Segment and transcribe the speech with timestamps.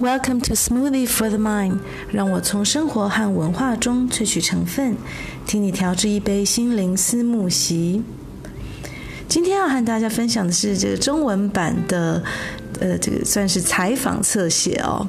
[0.00, 1.80] Welcome to Smoothie for the Mind。
[2.12, 4.96] 让我从生活和文化中萃取成分，
[5.44, 8.04] 替你调制一杯心灵思慕席。
[9.26, 12.22] 今天要和大家分享的是这个中文版的。
[12.80, 15.04] 呃，这个算是采访侧写哦。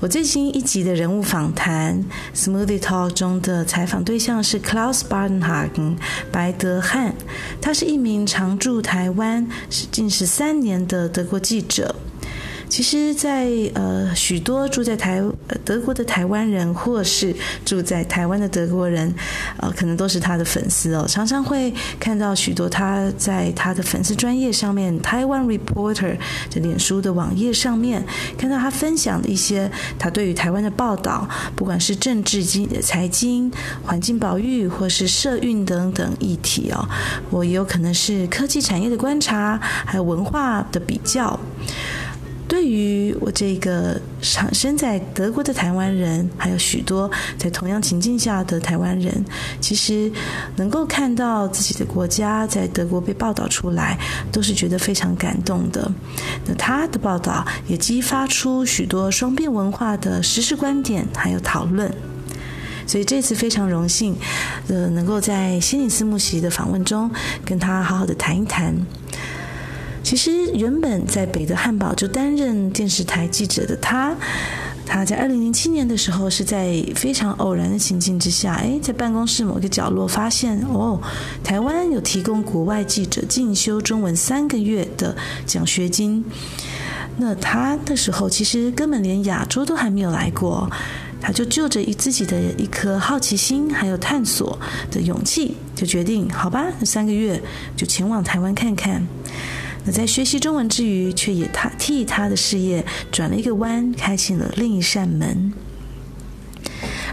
[0.00, 2.04] 我最新一集的人物访谈
[2.36, 5.98] 《Smoothie Talk》中的采访对象是 Klaus Badenhagen
[6.32, 7.14] 白德汉，
[7.60, 9.46] 他是一名常驻台湾
[9.92, 11.94] 近十三年的德国记者。
[12.72, 15.22] 其实在，呃许多住在台
[15.62, 17.36] 德国的台湾人，或是
[17.66, 19.14] 住在台湾的德国人，
[19.58, 21.04] 呃，可能都是他的粉丝哦。
[21.06, 26.16] 常常会看到许多他在他的粉丝专业上面，台湾 Reporter
[26.50, 28.02] 的脸书的网页上面，
[28.38, 36.88] 看到他分享的一些他对于台湾的报道，不管是政治经、财经、环境保育，或是社运等等议题哦。
[37.28, 41.38] 我也有可能是科技产业的观察，还有文化的比较。
[42.52, 49.24] 对于我这个生生在德国的台湾人，还有许多在同样情境下的台湾人，
[49.58, 50.12] 其实
[50.56, 53.98] 能够看到自己的国家在德国被报道出来，
[54.30, 55.90] 都是觉得非常感动的。
[56.44, 61.90] 那他的报道也激发出许多双边文化的实时观点，还有讨论。
[62.86, 64.14] 所以这次非常荣幸，
[64.68, 67.10] 呃，能够在心灵思慕席的访问中
[67.46, 68.76] 跟他好好的谈一谈。
[70.12, 74.14] 其实原本在北德汉堡就担任电视台记者的他，
[74.84, 81.00] 他在二零零七年的时候是在非常偶然的情境之下，哎，在办公室某个角落发现哦，
[81.42, 86.22] 台湾有提供国外记者进修中文三个月的奖学金。
[87.16, 90.70] 那他的时候其实根本连亚洲都还没有来过，
[91.22, 94.58] 他就就着自己的一颗好奇心还有探索
[94.90, 97.42] 的勇气，就决定好吧，三个月
[97.74, 99.02] 就前往台湾看看。
[99.84, 105.52] 那在学习中文之余，却也他替他的事业转了一个弯，开启了另一扇门。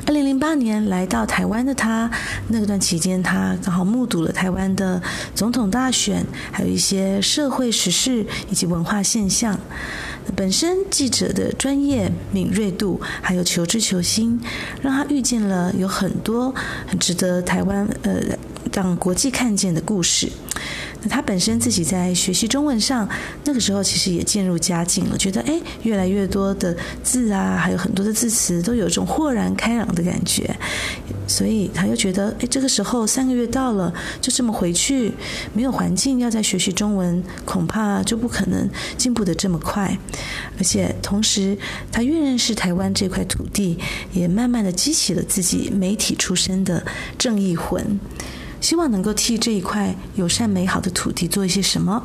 [0.05, 2.09] 二零零八年来到台湾的他，
[2.47, 5.01] 那段期间他刚好目睹了台湾的
[5.35, 9.59] 总统大选，还有一些社会时事以及文化现象。
[10.35, 14.39] 本身记者的专业敏锐度，还有求知求新，
[14.81, 16.53] 让他遇见了有很多
[16.87, 18.19] 很值得台湾呃
[18.73, 20.31] 让国际看见的故事。
[21.01, 23.07] 那他本身自己在学习中文上，
[23.43, 30.55] 那个时候其实也渐入佳境了，觉得哎，越来越多的字啊，还有很多的字词，都有一种豁然开朗的感觉。
[31.27, 35.13] 所以他又觉得，哎，这个时候三个月到了，就这么回去，
[35.53, 39.95] 没有环境要再学习中文，恐怕就不可能进步得这么快。
[40.57, 41.55] 而且同时，
[41.91, 43.77] 他越认识台湾这块土地，
[44.11, 46.83] 也慢慢的激起了自己媒体出身的
[47.17, 47.99] 正义魂。
[48.61, 52.03] 希望能够替这一块友善美好的土地做一些什么，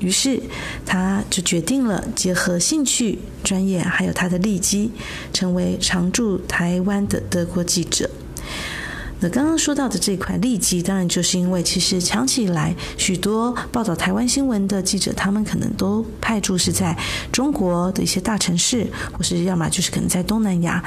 [0.00, 0.40] 于是
[0.84, 4.90] 他就决定了结合兴趣、专业，还有他的利基，
[5.32, 8.10] 成为常驻台湾的德国记者。
[9.20, 16.96] 那刚刚说到的这块利基，当然就是因为其实长期以来，许多报道台湾新闻的记者，他们可能都派驻是在
[17.30, 20.84] 中国的一些大城市，或是要么就是可能在东南亚，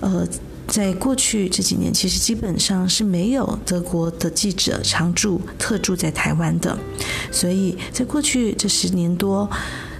[0.00, 0.26] 呃。
[0.68, 6.78] 在过去这几年，其实基本上是没有德国的记者常驻、特驻在台湾的，
[7.30, 9.50] 所以在过去这十年多，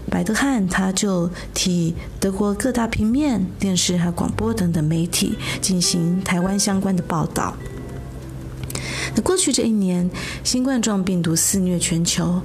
[0.09, 7.55] 白德汉他就替德国各大平面、电视和广播等等媒体进行台湾相关的报道。
[9.15, 10.09] 那过去这一年，
[10.43, 12.41] 新冠状病毒肆虐全球，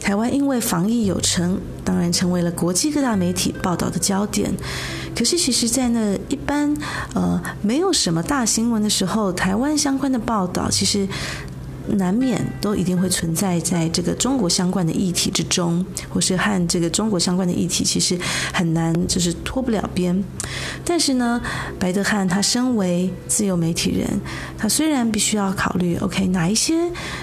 [0.00, 4.54] 台湾因为防疫有成，当然成为了国际各大媒体报道的焦点。
[5.14, 6.76] 可是，其实，在那一般
[7.14, 11.08] 呃没有什么大新闻的时候，台湾相关的报道其实。
[11.88, 18.18] 难免都一定会存在在这个中国相关的议题之中，或是和这个中国相关的议题，其实
[18.52, 20.22] 很难就是脱不了边。
[20.84, 21.40] 但是呢，
[21.78, 24.08] 白德汉他身为自由媒体人，
[24.56, 26.74] 他虽然必须要考虑，OK，哪一些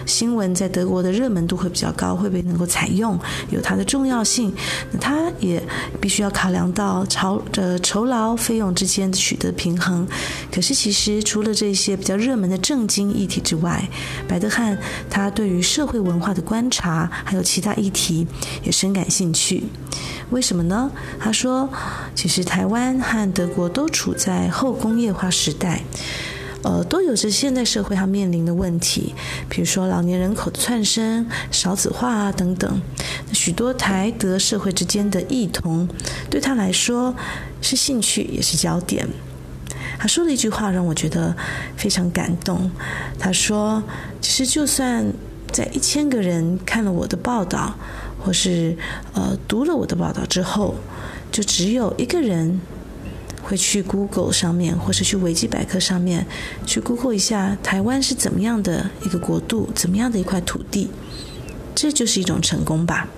[0.06, 3.18] 新闻在德国的热门度会比较高，会不会能够采用，
[3.50, 4.54] 有它的重要性，
[4.92, 5.62] 那他也
[6.02, 10.08] 必须要考量到酬呃酬劳费用之间的取得平衡。
[10.52, 13.88] 可是其实除了这些比较热门的政经议题之外，
[14.28, 14.59] 白德汉
[15.10, 18.26] 他对于社会文化的观察，还有其他议题
[18.64, 19.66] 也深感兴趣。
[20.30, 20.92] 为什么呢？
[21.20, 21.70] 他说，
[22.14, 25.82] 其实台湾和德国都处在后工业化时代，
[26.64, 29.16] 呃，都有着现代社会上面临的问题，
[29.50, 32.82] 比如说老年人口的窜升、少子化啊等等。
[33.34, 35.88] 许多台德社会之间的异同，
[36.30, 37.16] 对他来说
[37.62, 39.08] 是兴趣，也是焦点。
[40.00, 41.36] 他说了一句话，让我觉得
[41.76, 42.72] 非常感动。
[43.20, 43.84] 他说
[44.22, 45.06] ：“其实，就算
[45.52, 47.76] 在一千个人看了我的报道，
[48.18, 48.78] 或是
[49.14, 50.76] 呃读了我的报道之后，
[51.34, 52.62] 就只有一个人
[53.44, 56.26] 会去 Google 上面，或是去维基百科上面
[56.66, 60.90] 去 Google 一下台湾是怎么样的一个国度，怎么样的一块土地，
[61.76, 63.10] 这就是一种成功吧。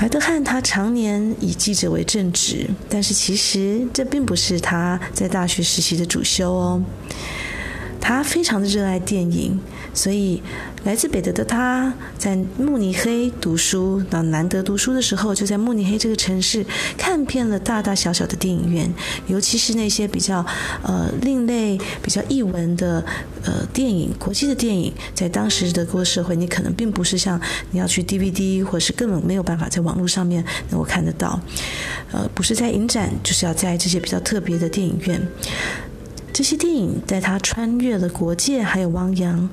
[0.00, 6.82] 白德汉他常年以记者为正职，但是其实这并不是他在大学实习的主修哦。
[8.00, 9.60] 他非常的热爱电影，
[9.92, 10.42] 所以
[10.84, 16.64] 来自北德的他在慕尼黑读书，到南德读书的时候，就在慕尼黑这个城市
[16.96, 18.92] 看遍了大大小小的电影院，
[19.26, 20.44] 尤其是那些比较
[20.82, 23.04] 呃另类、比较艺文的
[23.44, 27.40] 呃电影，国际的电影，在当时德国社会，你可能并不是像
[27.72, 31.40] 你要去 DVD，或是根本没有办法在网络上面能够看得到，
[32.12, 35.20] 呃，不是在影展，就是要在这些比较特别的电影院。
[36.40, 39.46] 这些电影带他穿越了国界，还有汪洋，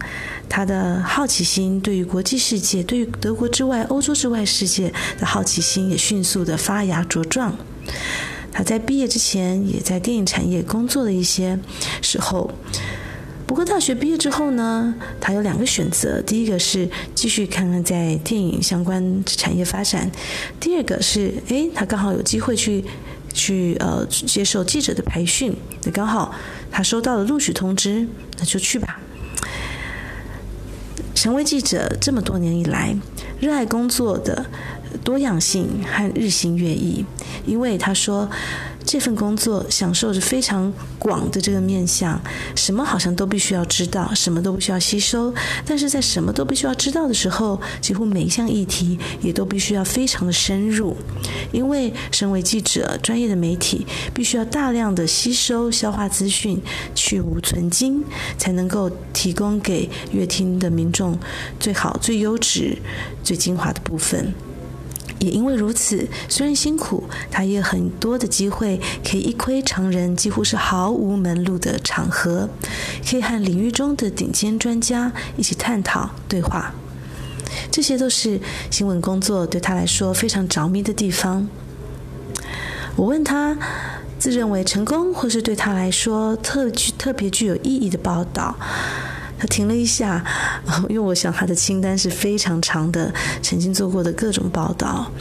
[0.47, 7.53] 他的好奇心对于国际世界、对于德国之外、欧洲之外世界的好奇心也迅速的发芽茁壮。
[8.53, 11.59] 他在毕业之前，也在电影产业工作了一些
[12.01, 12.49] 时候。
[13.45, 20.09] 不过大学毕业之后呢，他有两个选择：第一个是继续看看在电影相关产业发展；
[20.57, 22.85] 第二个是，哎，他刚好有机会去。
[23.37, 26.33] 去呃接受记者的培训，那刚好
[26.71, 28.07] 他收到了录取通知，
[28.39, 28.99] 那就去吧。
[31.13, 32.97] 成为记者这么多年以来，
[33.39, 34.45] 热爱工作的
[35.03, 37.05] 多样性和日新月异，
[37.45, 38.29] 因为他说。
[38.89, 42.17] 这份工作享受着非常广的这个面向，
[42.55, 45.33] 什么好像都必须要知道，什么都必须要吸收。
[45.65, 50.95] 但是在什么都必须要知道的时候，几乎每一项议题也都必须要非常的深入，
[51.51, 56.57] 因为身为记者，专业的媒体必须要大量的吸收、消化资讯，
[56.95, 58.01] 去芜存菁，
[58.37, 61.19] 才能够提供给阅听的民众
[61.59, 62.77] 最好、最优质、
[63.21, 64.33] 最精华的部分。
[65.19, 72.49] 也因为如此，虽然辛苦，他也有很多的机会可以一窥常人几乎是毫无门路的场合，
[73.09, 76.73] 可以和领域中的顶尖专家一起探讨对话。
[77.71, 81.47] 这些都是新闻工作对他来说非常着迷的地方。
[82.95, 83.57] 我问他，
[84.17, 88.55] 自认为成功或是对他来说特具特别具有意义的报道。
[89.39, 90.23] 他停了一下，
[90.89, 95.11] 因为我想他的清单是非常长的，曾经做过的各种报道，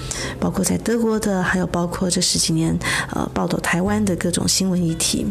[0.41, 2.79] 包括在德国的，还有包括这十几年
[3.13, 5.27] 呃报道台湾的各种新闻议题。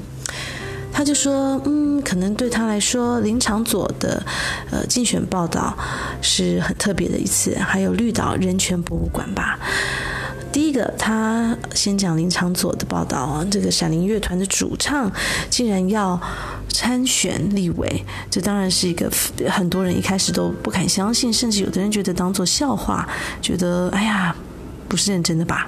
[0.94, 4.26] 他就说，嗯，可能对他来说，林昶佐的
[4.72, 5.78] 呃竞选报道
[6.22, 9.60] 是很特别的一次，还有绿岛人权博物馆吧。
[10.56, 15.12] 第一个，他先讲林长佐的报道啊，这个闪灵乐团的主唱
[15.50, 16.18] 竟然要。
[16.68, 19.10] 参选立委，这当然是一个
[19.50, 23.08] 很多人一开始都不敢相信，甚至有的人觉得当做笑话，
[23.42, 24.36] 觉得哎呀，
[24.88, 25.68] 不是认真的吧？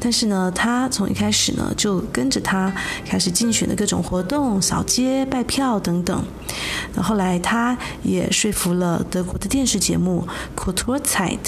[0.00, 2.72] 但是呢，他从一开始呢就跟着他
[3.06, 6.24] 开始竞选的各种活动、扫街、拜票等等。
[6.94, 10.26] 那后来，他也说服了德国的电视节目
[10.60, 11.38] 《Kulturzeit》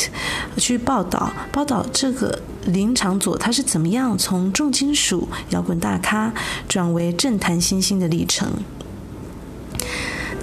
[0.61, 6.33] 去报道报道这个林场佐他是怎么样从重金属摇滚大咖
[6.69, 8.51] 转为政坛新星的历程。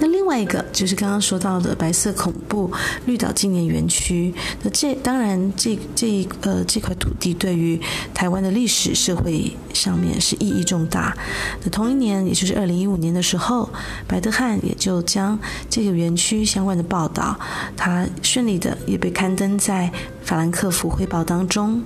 [0.00, 2.70] 那另外一个就是刚刚说到的白色恐怖
[3.06, 7.80] 绿岛纪念园区，那这当然这这呃这块土地对于
[8.14, 11.16] 台湾的历史社会上面是意义重大。
[11.62, 13.68] 那同一年，也就是二零一五年的时候，
[14.06, 15.38] 白德汉也就将
[15.68, 17.38] 这个园区相关的报道，
[17.76, 19.90] 他顺利的也被刊登在
[20.28, 21.82] 法兰克福汇报当中。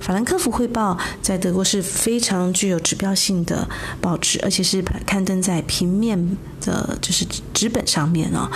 [0.00, 3.68] 法兰克福汇报在德国是非常具有指标性的
[4.00, 7.26] 报纸，而且是刊登在平面的，就是。
[7.52, 8.50] 纸本上面啊，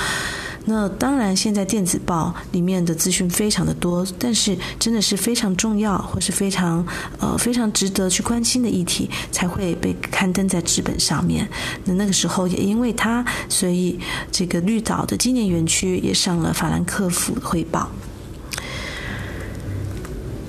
[0.64, 6.85] 那当然，现在电子报里面的资讯非常的多，但是真的是非常重要或是非常
[7.21, 11.49] 呃非常值得去关心的议题，才会被刊登在纸本上面。
[11.85, 13.97] 那那个时候也因为它，所以
[14.33, 17.88] 这个绿岛的纪念园区也上了法兰克福汇报。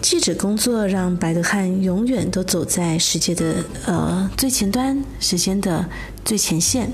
[0.09, 5.85] 记者工作让白德汉永远都走在世界的呃最前端，时间的
[6.23, 6.89] 最前线。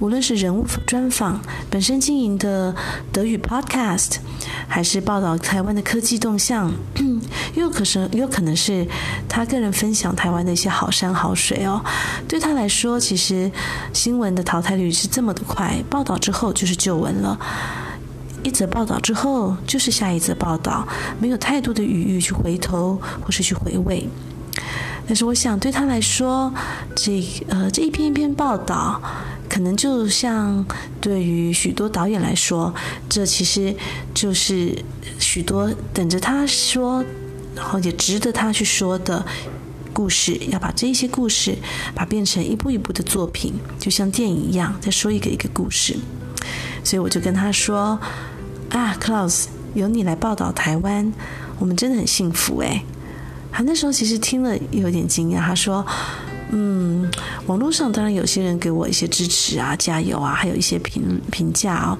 [0.00, 2.74] 无论是人物专访、本身经营的
[3.12, 4.16] 德语 Podcast，
[4.66, 6.74] 还是报道台湾的科技动向，
[7.54, 8.84] 又可是有可能是
[9.28, 11.80] 他个人分享台湾的一些好山好水哦。
[12.26, 13.48] 对他来说，其实
[13.92, 17.38] 新闻的淘汰率是这么的快，报道之后就是旧闻了。
[18.42, 20.86] 一则报道之后，就是下一则报道，
[21.20, 24.08] 没有太多的余裕去回头或是去回味。
[25.06, 26.52] 但是，我想对他来说，
[26.94, 29.00] 这呃这一篇一篇报道，
[29.48, 30.64] 可能就像
[31.00, 32.74] 对于许多导演来说，
[33.08, 33.74] 这其实
[34.12, 34.76] 就是
[35.18, 37.02] 许多等着他说
[37.54, 39.24] 然后也值得他去说的
[39.94, 41.56] 故事，要把这些故事
[41.94, 45.96] 把变成一部一部的作品，就像电影一样，再说一个一个故事。
[46.88, 48.00] 所以我就跟他说
[48.72, 51.12] ：“啊，Klaus，由你来报道台湾，
[51.58, 52.82] 我们真的很幸福哎。”
[53.52, 55.84] 他那时候其实听了有点惊讶，他说。
[56.50, 57.06] 嗯，
[57.46, 61.98] 网络上当然有些人给我一些支持啊，加油啊，还有一些评评价啊、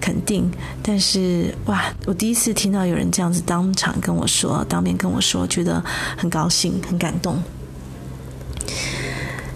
[0.00, 0.48] 肯定。
[0.80, 5.84] 但是哇，我第一次听到有人这样子当场跟我说，当面跟我说，觉得
[6.16, 7.42] 很高兴，很感动。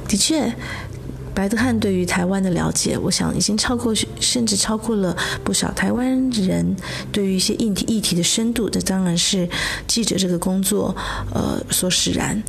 [0.09, 0.53] 的确。
[1.38, 6.75] 白德汉对于台湾的了解，我想已经超过，甚至超过了不少台湾人
[7.12, 8.68] 对于一些议题议题的深度。
[8.68, 9.49] 这当然是
[9.87, 10.92] 记者这个工作，
[11.33, 12.42] 呃，所使然。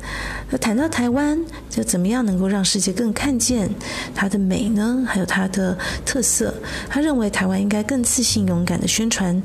[0.50, 3.70] 那谈到台湾，就怎么样能够让世界更看见
[4.12, 5.04] 它的美呢？
[5.06, 6.52] 还有它的特色。
[6.88, 9.40] 他认为台湾应该更自信、勇敢地宣传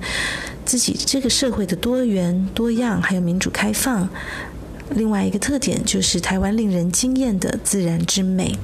[0.65, 4.09] 自己这个社会的多元、多样，还有民主开放。
[4.95, 8.57] 另外一个特点就是台湾令人惊艳的自然之美。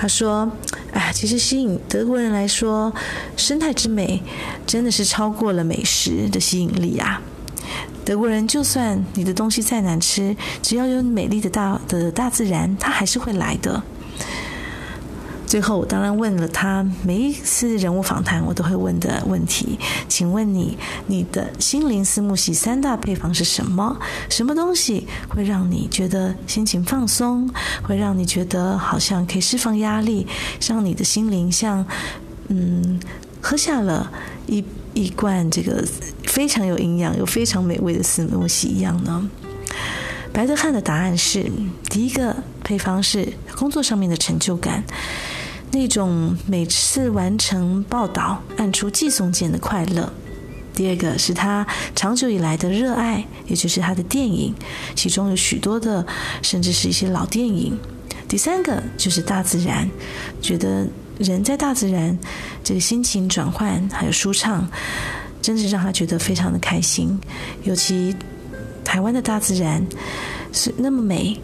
[0.00, 0.48] 他说
[0.94, 2.92] ：“哎，其实吸引德国人来说，
[3.36, 4.22] 生态之美
[4.64, 7.20] 真的是超过了美食的吸引力啊！
[8.04, 13.82] 德国人就算你的东西再难吃，只要有美丽的大的大自然，他还是会来的。”
[15.48, 20.76] 最后，我当然问了他每一次人物访谈我都会问的问题：“请问你，
[21.06, 23.98] 你的心灵思慕系三大配方是什么？
[24.28, 27.48] 什么东西会让你觉得心情放松？
[27.82, 30.26] 会让你觉得好像可以释放压力，
[30.66, 31.82] 让你的心灵像
[32.48, 33.00] 嗯
[33.40, 34.12] 喝下了
[34.46, 34.62] 一
[34.92, 35.82] 一罐这个
[36.24, 39.26] 非常有营养又非常美味的思慕系一样呢？”
[40.30, 41.50] 白德汉的答案是：
[41.88, 43.26] 第一个配方是
[43.56, 44.84] 工作上面的成就感。
[45.70, 50.10] 那种每次完成报道按出寄送键的快乐。
[50.74, 54.54] 第二个是他长久以来的热爱，也就是他的电影，
[54.94, 56.06] 其中有许多的
[56.40, 57.76] 甚至是一些老电影。
[58.28, 59.90] 第三个就是大自然，
[60.40, 60.86] 觉得
[61.18, 62.16] 人在大自然
[62.62, 64.68] 这个心情转换还有舒畅，
[65.42, 67.18] 真是让他觉得非常的开心。
[67.64, 68.14] 尤其
[68.84, 69.84] 台湾的大自然
[70.52, 71.38] 是那么美。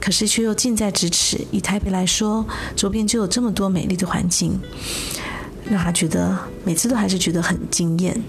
[0.00, 1.38] 可是却又近在咫尺。
[1.50, 4.58] 以台北来说，周边就有这么多美丽的环境，
[5.68, 8.20] 让他觉得每次都还是觉得很惊艳。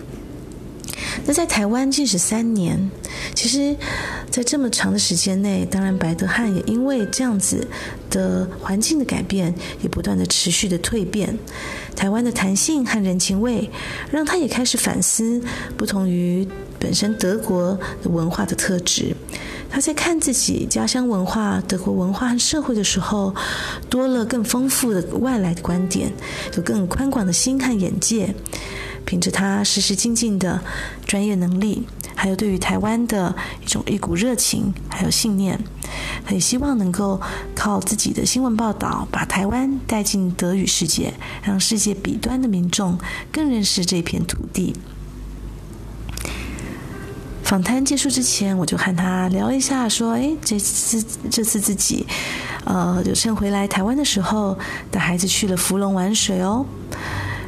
[1.26, 2.90] 那在台湾近十三年，
[3.36, 3.76] 其实，
[4.30, 7.68] 在这么长的时间内，当然白德汉也因为这样子
[8.10, 11.38] 的环境的改变，也不断的持续的蜕变。
[11.96, 13.70] 台湾的弹性和人情味，
[14.10, 15.42] 让他也开始反思
[15.76, 16.48] 不同于
[16.80, 19.16] 本身德国的文化的特质。
[19.72, 23.34] 他在看自己家乡文化、德国文化和社会的时候，
[23.90, 26.12] 多了更丰富的外来的观点，
[26.58, 28.36] 有更宽广的心和眼界。
[29.06, 30.62] 凭着他实实精进的
[31.08, 35.60] 专业能力，还有对于台湾的一种一股热情，还有信念，
[36.24, 37.20] 他也希望能够
[37.56, 42.98] 靠自己的新闻报道，把台湾带进德语世界，让世界彼端的民众
[43.32, 44.76] 更认识这片土地。
[47.52, 52.08] 访谈结束之前，我就和他聊一下，说：“哎，这次这次自己，
[52.64, 54.58] 呃，有趁回来台湾的时候，
[54.90, 56.66] 带孩子去了福隆玩水哦。”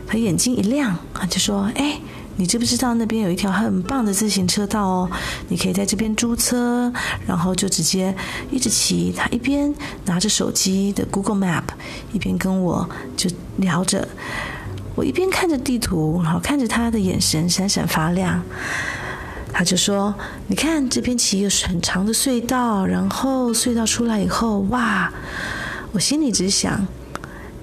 [0.05, 0.93] 他眼睛一亮，
[1.29, 1.97] 就说：“哎，
[2.35, 5.09] 你知不知道那边有一条很棒的自行车道哦？
[5.47, 6.91] 你可以在这边租车，
[7.25, 8.13] 然后就直接
[8.51, 11.63] 一直骑。”他一边拿着手机的 Google Map，
[12.11, 14.05] 一边跟我就聊着。
[14.95, 18.43] 我一边看着地图，然后看着他的眼神闪闪发亮。
[19.53, 20.13] 他就说
[20.49, 25.13] ：“你看这边骑一个很长的隧道，然后隧道出来以后，哇！
[25.91, 26.87] 我心里只想，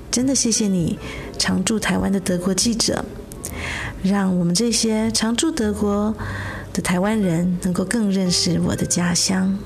[0.08, 0.96] 真的谢谢你，
[1.36, 3.04] 常驻台湾的德国记者，
[4.04, 6.14] 让我们这些常驻德国
[6.72, 9.58] 的台湾人能够更认识我的家乡。”